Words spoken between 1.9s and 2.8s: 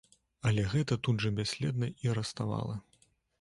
і раставала.